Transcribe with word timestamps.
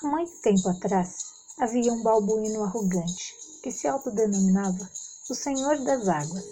Há 0.00 0.06
muito 0.06 0.30
tempo 0.42 0.68
atrás, 0.68 1.24
havia 1.58 1.92
um 1.92 2.04
balbuíno 2.04 2.62
arrogante 2.62 3.34
que 3.60 3.72
se 3.72 3.88
autodenominava 3.88 4.88
o 5.28 5.34
Senhor 5.34 5.76
das 5.78 6.06
Águas. 6.06 6.44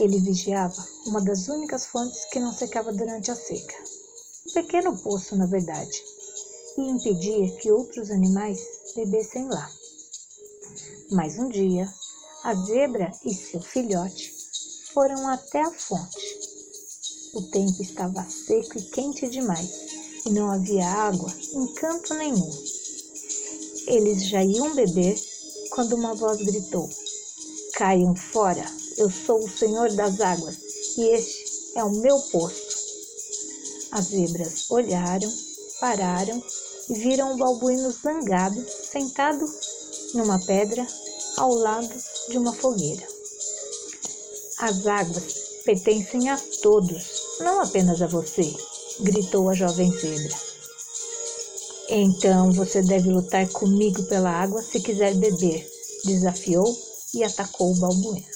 Ele 0.00 0.18
vigiava 0.18 0.82
uma 1.04 1.20
das 1.20 1.46
únicas 1.48 1.84
fontes 1.84 2.24
que 2.30 2.40
não 2.40 2.54
secava 2.54 2.90
durante 2.90 3.30
a 3.30 3.36
seca. 3.36 3.74
Um 4.48 4.52
pequeno 4.54 4.96
poço, 4.96 5.36
na 5.36 5.44
verdade, 5.44 6.02
e 6.78 6.80
impedia 6.80 7.54
que 7.58 7.70
outros 7.70 8.10
animais 8.10 8.58
bebessem 8.94 9.46
lá. 9.46 9.70
Mas 11.10 11.38
um 11.38 11.50
dia, 11.50 11.86
a 12.44 12.54
zebra 12.54 13.12
e 13.26 13.34
seu 13.34 13.60
filhote 13.60 14.34
foram 14.94 15.28
até 15.28 15.60
a 15.60 15.70
fonte. 15.70 16.40
O 17.34 17.42
tempo 17.50 17.82
estava 17.82 18.24
seco 18.24 18.78
e 18.78 18.82
quente 18.84 19.28
demais 19.28 20.05
e 20.26 20.30
não 20.30 20.50
havia 20.50 20.84
água 20.84 21.32
em 21.52 21.66
canto 21.74 22.12
nenhum. 22.14 22.50
Eles 23.86 24.28
já 24.28 24.42
iam 24.42 24.74
beber 24.74 25.16
quando 25.70 25.94
uma 25.94 26.14
voz 26.14 26.38
gritou: 26.42 26.90
Caiam 27.74 28.14
fora, 28.16 28.64
eu 28.98 29.08
sou 29.08 29.38
o 29.38 29.48
Senhor 29.48 29.92
das 29.92 30.20
águas 30.20 30.56
e 30.98 31.02
este 31.10 31.72
é 31.76 31.84
o 31.84 31.90
meu 31.90 32.18
posto. 32.32 32.76
As 33.92 34.06
zebras 34.06 34.68
olharam, 34.68 35.32
pararam 35.80 36.42
e 36.90 36.94
viram 36.94 37.34
o 37.34 37.36
balbuíno 37.36 37.92
zangado 37.92 38.64
sentado 38.90 39.46
numa 40.14 40.44
pedra 40.44 40.84
ao 41.36 41.54
lado 41.54 41.94
de 42.28 42.36
uma 42.36 42.52
fogueira. 42.52 43.06
As 44.58 44.86
águas 44.86 45.60
pertencem 45.64 46.30
a 46.30 46.38
todos, 46.62 47.38
não 47.40 47.60
apenas 47.60 48.00
a 48.02 48.06
você, 48.06 48.54
gritou 49.00 49.48
a 49.48 49.54
jovem 49.54 49.90
zebra. 49.92 50.36
Então 51.88 52.52
você 52.52 52.82
deve 52.82 53.10
lutar 53.10 53.48
comigo 53.48 54.02
pela 54.04 54.30
água 54.30 54.62
se 54.62 54.80
quiser 54.80 55.14
beber, 55.14 55.68
desafiou 56.04 56.76
e 57.14 57.22
atacou 57.22 57.72
o 57.72 57.76
balbueno. 57.76 58.26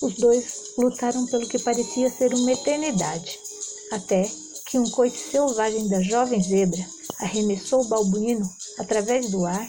Os 0.00 0.14
dois 0.14 0.74
lutaram 0.78 1.26
pelo 1.26 1.48
que 1.48 1.58
parecia 1.58 2.08
ser 2.10 2.32
uma 2.32 2.52
eternidade, 2.52 3.38
até 3.90 4.30
que 4.66 4.78
um 4.78 4.88
coice 4.90 5.30
selvagem 5.30 5.88
da 5.88 6.00
jovem 6.00 6.42
zebra 6.42 6.86
arremessou 7.18 7.80
o 7.80 7.88
balbuino 7.88 8.48
através 8.78 9.30
do 9.30 9.44
ar 9.44 9.68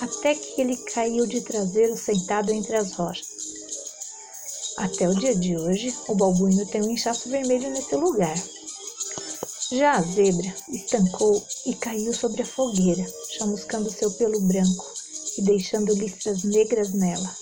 até 0.00 0.34
que 0.34 0.60
ele 0.60 0.76
caiu 0.76 1.26
de 1.26 1.40
traseiro 1.40 1.96
sentado 1.96 2.52
entre 2.52 2.76
as 2.76 2.92
rochas. 2.92 3.26
Até 4.78 5.08
o 5.08 5.14
dia 5.14 5.34
de 5.34 5.56
hoje, 5.56 5.94
o 6.06 6.14
balbuino 6.14 6.66
tem 6.66 6.82
um 6.82 6.90
inchaço 6.90 7.30
vermelho 7.30 7.70
nesse 7.70 7.94
lugar, 7.96 8.36
já 9.72 9.92
a 9.96 10.02
zebra 10.02 10.54
estancou 10.68 11.44
e 11.64 11.74
caiu 11.74 12.14
sobre 12.14 12.42
a 12.42 12.46
fogueira, 12.46 13.04
chamuscando 13.36 13.90
seu 13.90 14.10
pelo 14.12 14.40
branco 14.40 14.86
e 15.36 15.42
deixando 15.42 15.94
listras 15.94 16.44
negras 16.44 16.92
nela. 16.92 17.36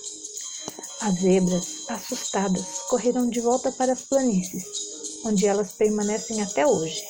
As 1.00 1.20
zebras, 1.20 1.66
assustadas, 1.88 2.64
correram 2.88 3.28
de 3.28 3.40
volta 3.40 3.70
para 3.72 3.92
as 3.92 4.02
planícies, 4.02 4.64
onde 5.24 5.46
elas 5.46 5.72
permanecem 5.72 6.40
até 6.40 6.66
hoje. 6.66 7.02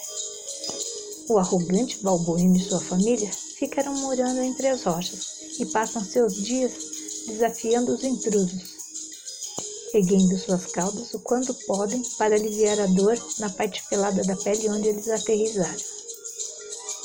O 1.28 1.38
arrogante 1.38 2.02
balbuíno 2.02 2.56
e 2.56 2.64
sua 2.64 2.80
família 2.80 3.30
ficaram 3.56 3.94
morando 3.94 4.42
entre 4.42 4.66
as 4.66 4.82
rochas 4.82 5.60
e 5.60 5.66
passam 5.66 6.04
seus 6.04 6.34
dias 6.34 6.72
desafiando 7.26 7.94
os 7.94 8.02
intrusos, 8.02 8.73
erguendo 9.94 10.38
suas 10.38 10.66
caudas 10.66 11.14
o 11.14 11.20
quanto 11.20 11.54
podem 11.66 12.02
para 12.18 12.34
aliviar 12.34 12.80
a 12.80 12.86
dor 12.86 13.16
na 13.38 13.48
parte 13.50 13.82
pelada 13.88 14.22
da 14.22 14.36
pele 14.36 14.68
onde 14.68 14.88
eles 14.88 15.08
aterrizaram. 15.08 16.03